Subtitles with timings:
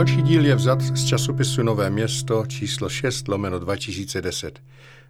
[0.00, 4.62] Další díl je vzat z časopisu Nové město číslo 6 lomeno 2010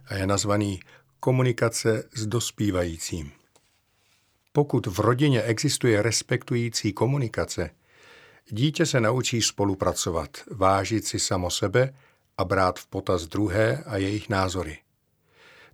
[0.05, 0.79] a je nazvaný
[1.19, 3.31] Komunikace s dospívajícím.
[4.51, 7.69] Pokud v rodině existuje respektující komunikace,
[8.49, 11.93] dítě se naučí spolupracovat, vážit si samo sebe
[12.37, 14.77] a brát v potaz druhé a jejich názory.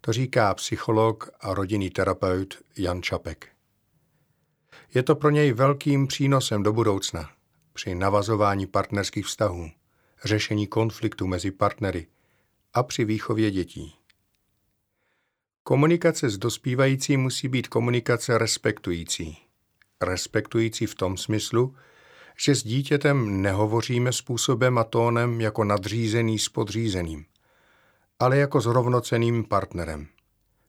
[0.02, 3.47] To říká psycholog a rodinný terapeut Jan Čapek.
[4.94, 7.36] Je to pro něj velkým přínosem do budoucna
[7.78, 9.72] při navazování partnerských vztahů,
[10.23, 12.08] řešení konfliktu mezi partnery
[12.73, 13.95] a při výchově dětí.
[15.64, 19.38] Komunikace s dospívající musí být komunikace respektující.
[20.02, 21.75] Respektující v tom smyslu,
[22.45, 27.25] že s dítětem nehovoříme způsobem a tónem jako nadřízený s podřízeným,
[28.19, 30.08] ale jako s rovnoceným partnerem,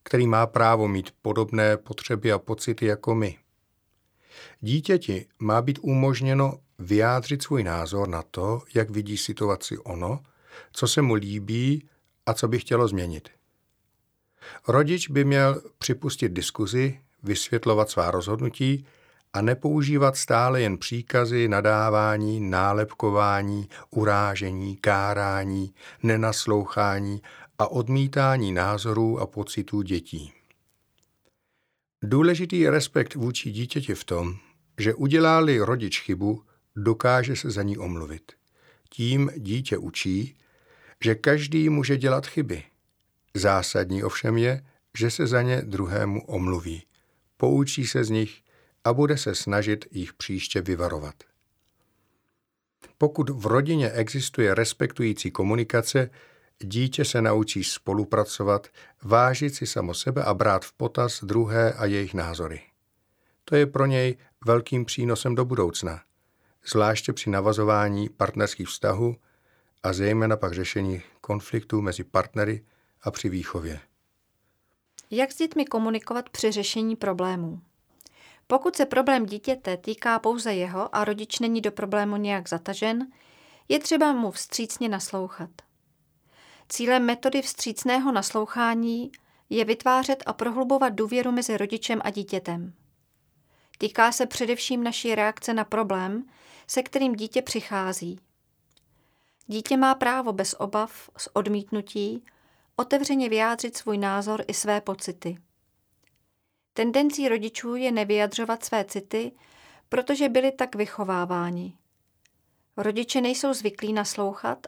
[0.03, 3.39] který má právo mít podobné potřeby a pocity jako my.
[4.61, 10.21] Dítěti má být umožněno vyjádřit svůj názor na to, jak vidí situaci ono,
[10.73, 11.89] co se mu líbí
[12.27, 13.29] a co by chtělo změnit.
[14.69, 18.87] Rodič by měl připustit diskuzi, vysvětlovat svá rozhodnutí
[19.33, 27.23] a nepoužívat stále jen příkazy, nadávání, nálepkování, urážení, kárání, nenaslouchání
[27.59, 30.33] a odmítání názorů a pocitů dětí.
[32.03, 34.37] Důležitý je respekt vůči dítěti v tom,
[34.79, 36.43] že udělá-li rodič chybu,
[36.83, 38.33] dokáže se za ní omluvit.
[38.91, 40.37] Tím dítě učí,
[41.05, 42.63] že každý může dělat chyby.
[43.35, 44.65] Zásadní ovšem je,
[44.99, 46.83] že se za ně druhému omluví.
[47.37, 48.43] Poučí se z nich
[48.85, 51.15] a bude se snažit jich příště vyvarovat.
[52.99, 56.11] Pokud v rodině existuje respektující komunikace,
[56.61, 58.69] dítě se naučí spolupracovat,
[59.03, 62.61] vážit si samo sebe a brát v potaz druhé a jejich názory.
[63.45, 66.01] To je pro něj velkým přínosem do budoucna,
[66.67, 69.17] zvláště při navazování partnerských vztahů
[69.83, 72.65] a zejména pak řešení konfliktů mezi partnery
[73.03, 73.81] a při výchově.
[75.11, 77.61] Jak s dětmi komunikovat při řešení problémů?
[78.47, 83.07] Pokud se problém dítěte týká pouze jeho a rodič není do problému nějak zatažen,
[83.69, 85.51] je třeba mu vstřícně naslouchat.
[86.69, 89.13] Cílem metody vstřícného naslouchání
[89.51, 92.73] je vytvářet a prohlubovat důvěru mezi rodičem a dítětem.
[93.79, 96.25] Týká se především naší reakce na problém,
[96.67, 98.21] se kterým dítě přichází.
[99.47, 102.25] Dítě má právo bez obav z odmítnutí
[102.77, 105.39] otevřeně vyjádřit svůj názor i své pocity.
[106.73, 109.33] Tendencí rodičů je nevyjadřovat své city,
[109.89, 111.77] protože byli tak vychováváni.
[112.77, 114.67] Rodiče nejsou zvyklí naslouchat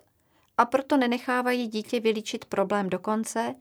[0.57, 3.55] a proto nenechávají dítě vylíčit problém do konce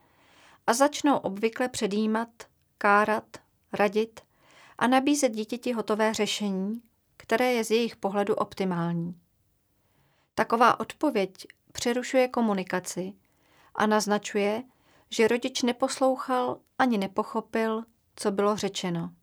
[0.67, 2.29] a začnou obvykle předjímat,
[2.77, 3.37] kárat,
[3.73, 4.19] radit
[4.79, 6.81] a nabízet dítěti hotové řešení,
[7.17, 9.19] které je z jejich pohledu optimální.
[10.35, 13.13] Taková odpověď přerušuje komunikaci
[13.75, 14.63] a naznačuje,
[15.09, 17.83] že rodič neposlouchal ani nepochopil,
[18.15, 19.13] co bylo řečeno.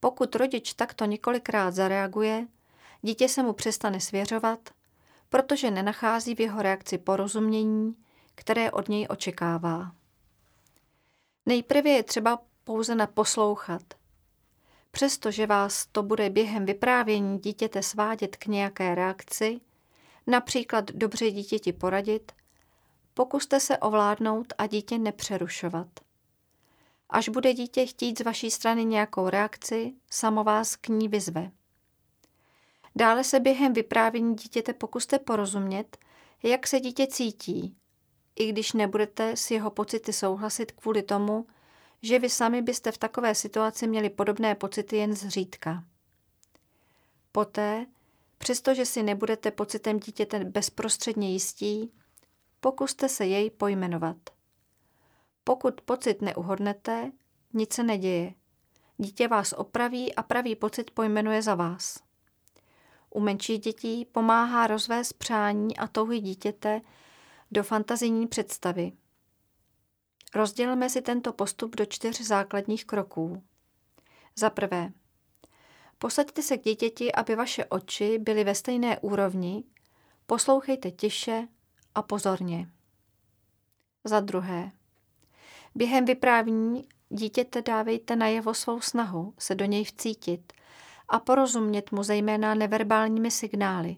[0.00, 2.46] Pokud rodič takto několikrát zareaguje,
[3.02, 4.70] dítě se mu přestane svěřovat,
[5.28, 7.96] protože nenachází v jeho reakci porozumění,
[8.34, 9.92] které od něj očekává.
[11.46, 13.82] Nejprve je třeba pouze naposlouchat,
[14.98, 19.60] Přestože vás to bude během vyprávění dítěte svádět k nějaké reakci,
[20.26, 22.32] například dobře dítěti poradit,
[23.14, 25.86] pokuste se ovládnout a dítě nepřerušovat.
[27.10, 31.50] Až bude dítě chtít z vaší strany nějakou reakci, samo vás k ní vyzve.
[32.96, 35.98] Dále se během vyprávění dítěte pokuste porozumět,
[36.42, 37.76] jak se dítě cítí,
[38.36, 41.46] i když nebudete s jeho pocity souhlasit kvůli tomu,
[42.02, 45.84] že vy sami byste v takové situaci měli podobné pocity jen zřídka.
[47.32, 47.86] Poté,
[48.38, 51.92] přestože si nebudete pocitem dítěte bezprostředně jistí,
[52.60, 54.16] pokuste se jej pojmenovat.
[55.44, 57.12] Pokud pocit neuhodnete,
[57.52, 58.34] nic se neděje.
[58.98, 61.98] Dítě vás opraví a pravý pocit pojmenuje za vás.
[63.10, 66.80] U menších dětí pomáhá rozvést přání a touhy dítěte
[67.50, 68.92] do fantazijní představy.
[70.34, 73.42] Rozdělme si tento postup do čtyř základních kroků.
[74.36, 74.92] Za prvé,
[75.98, 79.64] Posaďte se k dítěti, aby vaše oči byly ve stejné úrovni,
[80.26, 81.48] poslouchejte tiše
[81.94, 82.70] a pozorně.
[84.04, 84.70] Za druhé,
[85.74, 90.52] během vyprávění dítěte dávejte na jeho svou snahu se do něj vcítit
[91.08, 93.96] a porozumět mu zejména neverbálními signály,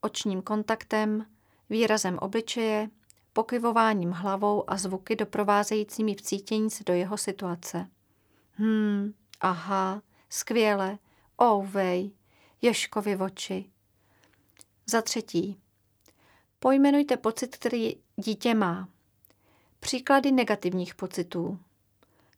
[0.00, 1.26] očním kontaktem,
[1.70, 2.90] výrazem obličeje,
[3.38, 7.88] pokyvováním hlavou a zvuky doprovázejícími vcítění se do jeho situace.
[8.52, 10.98] Hmm, aha, skvěle,
[11.42, 12.10] ouvej,
[12.62, 13.70] Ježkovi v oči.
[14.86, 15.60] Za třetí,
[16.58, 18.88] pojmenujte pocit, který dítě má.
[19.80, 21.58] Příklady negativních pocitů.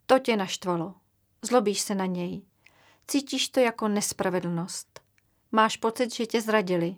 [0.07, 0.95] To tě naštvalo.
[1.43, 2.43] Zlobíš se na něj.
[3.09, 5.01] Cítíš to jako nespravedlnost.
[5.53, 6.97] Máš pocit, že tě zradili.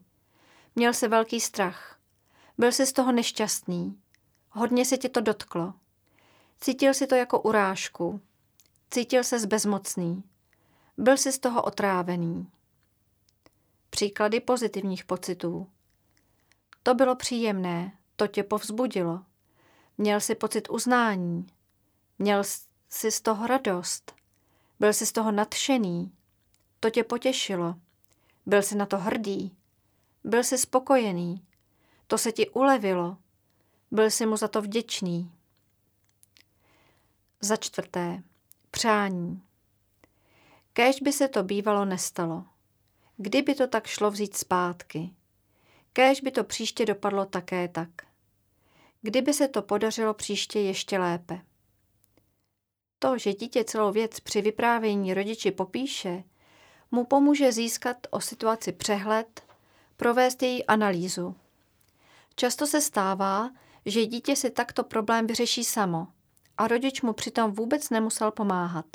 [0.77, 1.99] Měl se velký strach.
[2.59, 3.99] Byl jsi z toho nešťastný.
[4.51, 5.75] Hodně se tě to dotklo.
[6.61, 8.21] Cítil si to jako urážku.
[8.91, 10.25] Cítil se bezmocný.
[10.99, 12.51] Byl jsi z toho otrávený.
[13.91, 15.67] Příklady pozitivních pocitů.
[16.83, 19.25] To bylo příjemné, to tě povzbudilo.
[19.99, 21.47] Měl jsi pocit uznání.
[22.19, 22.43] Měl
[22.89, 24.15] jsi z toho radost.
[24.81, 26.13] Byl jsi z toho nadšený.
[26.81, 27.75] To tě potěšilo.
[28.47, 29.57] Byl jsi na to hrdý.
[30.25, 31.47] Byl jsi spokojený.
[32.13, 33.17] To se ti ulevilo.
[33.91, 35.33] Byl jsi mu za to vděčný.
[37.41, 38.23] Za čtvrté.
[38.71, 39.43] Přání.
[40.73, 42.45] Kéž by se to bývalo nestalo.
[43.17, 45.11] Kdyby to tak šlo vzít zpátky.
[45.93, 47.91] Kéž by to příště dopadlo také tak.
[49.03, 51.41] Kdyby se to podařilo příště ještě lépe.
[52.99, 56.25] To, že dítě celou věc při vyprávění rodiči popíše,
[56.91, 59.45] mu pomůže získat o situaci přehled,
[59.97, 61.37] provést její analýzu.
[62.37, 63.51] Často se stává,
[63.87, 66.07] že dítě si takto problém vyřeší samo
[66.57, 68.87] a rodič mu přitom vůbec nemusel pomáhat.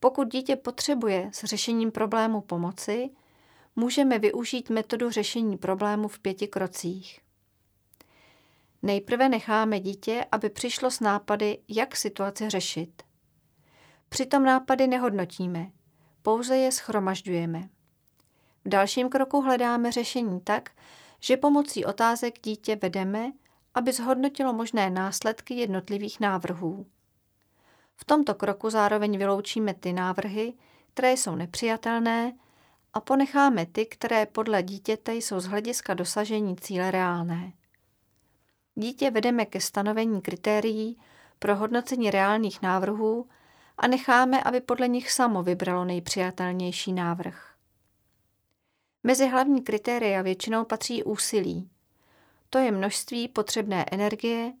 [0.00, 3.10] Pokud dítě potřebuje s řešením problému pomoci,
[3.76, 7.20] můžeme využít metodu řešení problému v pěti krocích.
[8.82, 13.02] Nejprve necháme dítě, aby přišlo s nápady, jak situaci řešit.
[14.08, 15.70] Přitom nápady nehodnotíme,
[16.22, 17.68] pouze je schromažďujeme.
[18.64, 20.70] V dalším kroku hledáme řešení tak,
[21.20, 23.32] že pomocí otázek dítě vedeme,
[23.74, 26.86] aby zhodnotilo možné následky jednotlivých návrhů.
[27.96, 30.52] V tomto kroku zároveň vyloučíme ty návrhy,
[30.94, 32.32] které jsou nepřijatelné,
[32.94, 37.52] a ponecháme ty, které podle dítěte jsou z hlediska dosažení cíle reálné.
[38.74, 40.98] Dítě vedeme ke stanovení kritérií
[41.38, 43.28] pro hodnocení reálných návrhů
[43.78, 47.49] a necháme, aby podle nich samo vybralo nejpřijatelnější návrh.
[49.02, 51.70] Mezi hlavní kritéria většinou patří úsilí.
[52.50, 54.52] To je množství potřebné energie,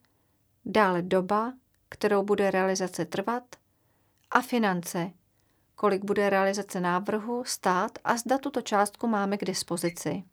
[0.64, 1.52] dále doba,
[1.88, 3.44] kterou bude realizace trvat,
[4.30, 5.10] a finance,
[5.74, 10.24] kolik bude realizace návrhu stát a zda tuto částku máme k dispozici.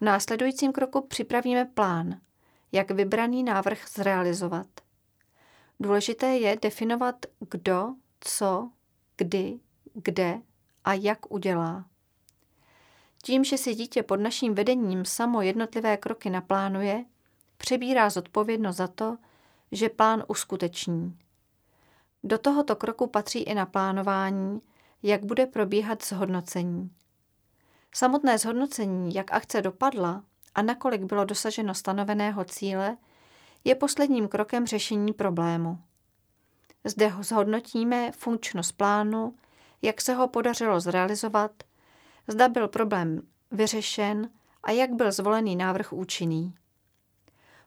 [0.00, 2.20] V následujícím kroku připravíme plán,
[2.72, 4.66] jak vybraný návrh zrealizovat.
[5.80, 8.70] Důležité je definovat, kdo, co,
[9.16, 9.60] kdy,
[9.94, 10.40] kde
[10.84, 11.84] a jak udělá.
[13.22, 17.04] Tím, že si dítě pod naším vedením samo jednotlivé kroky naplánuje,
[17.56, 19.16] přebírá zodpovědnost za to,
[19.72, 21.18] že plán uskuteční.
[22.24, 24.60] Do tohoto kroku patří i naplánování,
[25.02, 26.90] jak bude probíhat zhodnocení.
[27.94, 32.96] Samotné zhodnocení, jak akce dopadla a nakolik bylo dosaženo stanoveného cíle,
[33.64, 35.78] je posledním krokem řešení problému.
[36.84, 39.34] Zde ho zhodnotíme funkčnost plánu,
[39.82, 41.50] jak se ho podařilo zrealizovat,
[42.28, 44.30] zda byl problém vyřešen
[44.62, 46.54] a jak byl zvolený návrh účinný.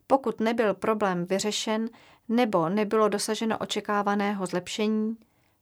[0.07, 1.89] Pokud nebyl problém vyřešen
[2.29, 5.17] nebo nebylo dosaženo očekávaného zlepšení,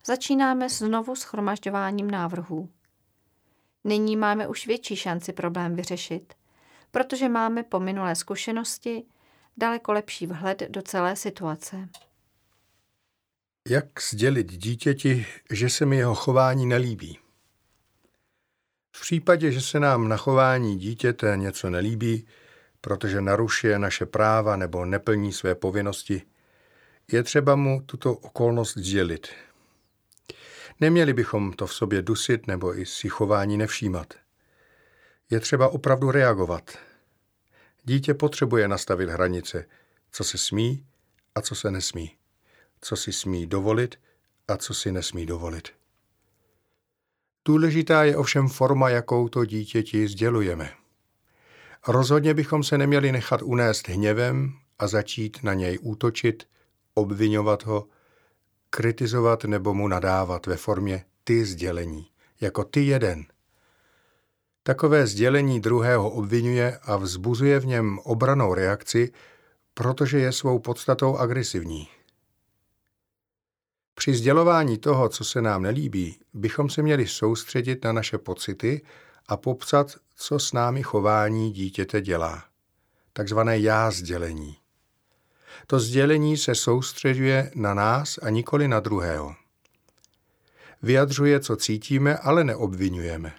[0.05, 2.69] začínáme znovu s chromažďováním návrhů.
[3.83, 6.33] Nyní máme už větší šanci problém vyřešit,
[6.91, 9.03] protože máme po minulé zkušenosti
[9.57, 11.89] daleko lepší vhled do celé situace.
[13.69, 17.22] Jak sdělit dítěti, že se mi jeho chování nelíbí?
[18.95, 22.27] V případě, že se nám na chování dítěte něco nelíbí,
[22.81, 26.21] protože narušuje naše práva nebo neplní své povinnosti,
[27.11, 29.27] je třeba mu tuto okolnost sdělit.
[30.79, 34.13] Neměli bychom to v sobě dusit nebo i si chování nevšímat.
[35.29, 36.77] Je třeba opravdu reagovat.
[37.83, 39.65] Dítě potřebuje nastavit hranice,
[40.11, 40.85] co se smí
[41.35, 42.15] a co se nesmí,
[42.81, 43.99] co si smí dovolit
[44.47, 45.82] a co si nesmí dovolit.
[47.45, 50.69] Důležitá je ovšem forma, jakou to dítěti sdělujeme.
[51.87, 56.47] Rozhodně bychom se neměli nechat unést hněvem a začít na něj útočit,
[56.93, 57.87] obvinovat ho,
[58.69, 62.07] kritizovat nebo mu nadávat ve formě ty sdělení,
[62.41, 63.25] jako ty jeden.
[64.63, 69.11] Takové sdělení druhého obvinuje a vzbuzuje v něm obranou reakci,
[69.73, 71.87] protože je svou podstatou agresivní.
[73.95, 78.81] Při sdělování toho, co se nám nelíbí, bychom se měli soustředit na naše pocity
[79.27, 82.43] a popsat, co s námi chování dítěte dělá.
[83.13, 84.57] Takzvané já sdělení.
[85.67, 89.35] To sdělení se soustředuje na nás a nikoli na druhého.
[90.81, 93.33] Vyjadřuje, co cítíme, ale neobvinujeme.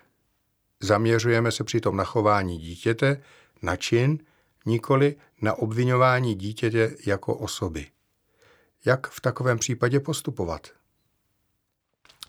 [0.81, 3.23] Zaměřujeme se přitom na chování dítěte,
[3.63, 4.19] na čin,
[4.67, 7.87] nikoli na obvinování dítěte jako osoby.
[8.87, 10.69] Jak v takovém případě postupovat?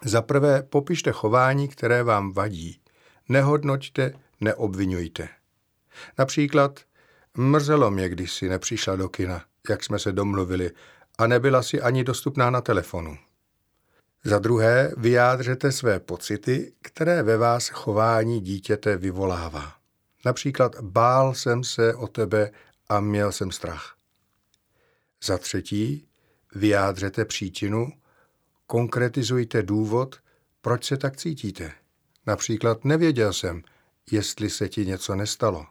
[0.04, 2.80] Za prvé popište chování, které vám vadí.
[3.30, 5.30] Nehodnoťte, neobvinujte.
[6.18, 6.80] Například,
[7.38, 10.72] mrzelo mě, když si nepřišla do kina, jak jsme se domluvili,
[11.18, 13.18] a nebyla si ani dostupná na telefonu.
[14.24, 19.74] Za druhé, vyjádřete své pocity, které ve vás chování dítěte vyvolává.
[20.26, 22.52] Například bál jsem se o tebe
[22.90, 23.96] a měl jsem strach.
[25.24, 26.08] Za třetí,
[26.56, 27.92] vyjádřete příčinu,
[28.68, 30.16] konkretizujte důvod,
[30.62, 31.72] proč se tak cítíte.
[32.26, 33.62] Například nevěděl jsem,
[34.12, 35.66] jestli se ti něco nestalo.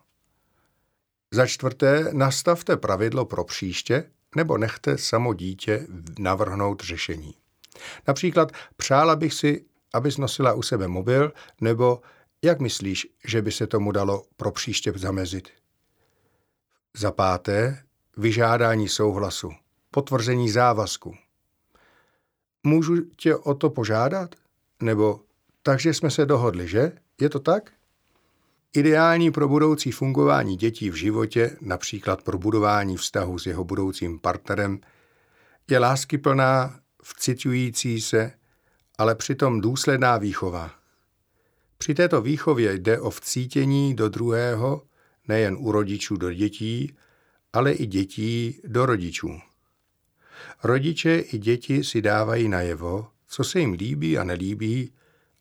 [1.31, 5.87] Za čtvrté, nastavte pravidlo pro příště nebo nechte samo dítě
[6.19, 7.35] navrhnout řešení.
[8.09, 12.03] Například přála bych si, abys nosila u sebe mobil, nebo
[12.43, 15.49] jak myslíš, že by se tomu dalo pro příště zamezit?
[16.97, 17.85] Za páté,
[18.17, 19.53] vyžádání souhlasu,
[19.95, 21.15] potvrzení závazku.
[22.63, 24.35] Můžu tě o to požádat?
[24.83, 25.21] Nebo
[25.63, 26.93] takže jsme se dohodli, že?
[27.21, 27.73] Je to tak?
[28.73, 34.81] Ideální pro budoucí fungování dětí v životě, například pro budování vztahu s jeho budoucím partnerem,
[35.71, 38.33] je láskyplná, vcitující se,
[38.99, 40.71] ale přitom důsledná výchova.
[41.79, 44.83] Při této výchově jde o vcítění do druhého,
[45.29, 46.97] nejen u rodičů do dětí,
[47.53, 49.53] ale i dětí do rodičů.
[50.65, 54.93] Rodiče i děti si dávají najevo, co se jim líbí a nelíbí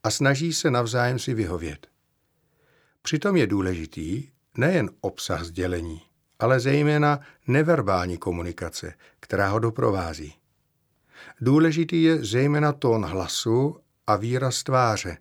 [0.04, 1.88] a snaží se navzájem si vyhovět.
[3.02, 6.02] Přitom je důležitý nejen obsah sdělení,
[6.40, 10.34] ale zejména neverbální komunikace, která ho doprovází.
[11.42, 15.18] Důležitý je zejména tón hlasu a výraz tváře,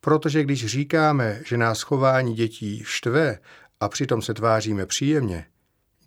[0.00, 3.38] protože když říkáme, že nás chování dětí štve
[3.80, 5.46] a přitom se tváříme příjemně,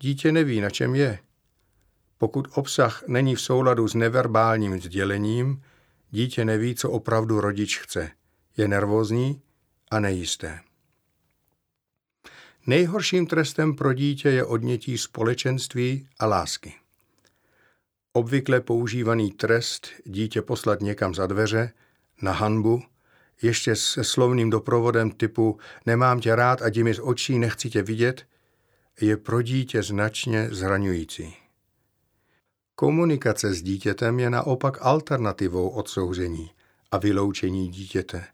[0.00, 1.18] dítě neví, na čem je.
[2.22, 5.62] Pokud obsah není v souladu s neverbálním sdělením,
[6.10, 8.10] dítě neví, co opravdu rodič chce.
[8.56, 9.42] Je nervózní
[9.90, 10.60] a nejisté.
[12.66, 16.74] Nejhorším trestem pro dítě je odnětí společenství a lásky.
[18.12, 21.72] Obvykle používaný trest dítě poslat někam za dveře,
[22.22, 22.82] na hanbu,
[23.42, 28.26] ještě se slovným doprovodem typu nemám tě rád a mi z očí, nechci tě vidět,
[29.00, 31.41] je pro dítě značně zraňující.
[32.74, 36.50] Komunikace s dítětem je naopak alternativou odsouzení
[36.90, 38.24] a vyloučení dítěte,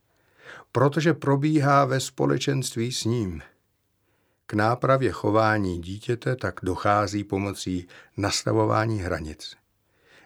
[0.73, 3.42] protože probíhá ve společenství s ním–
[4.50, 9.57] k nápravě chování dítěte tak dochází pomocí nastavování hranic.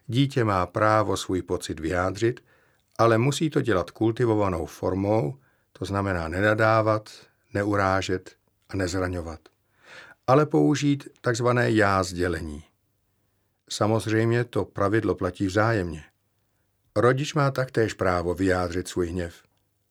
[0.06, 2.40] Dítě má právo svůj pocit vyjádřit,
[2.98, 5.38] ale musí to dělat kultivovanou formou,
[5.72, 7.10] to znamená nenadávat,
[7.54, 8.36] neurážet
[8.68, 9.40] a nezraňovat,
[10.26, 12.64] ale použít takzvané já sdělení.
[13.72, 16.04] Samozřejmě to pravidlo platí vzájemně.
[16.96, 19.42] Rodič má taktéž právo vyjádřit svůj hněv,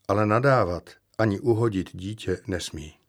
[0.07, 3.00] ale nadávat ani uhodit dítě nesmí.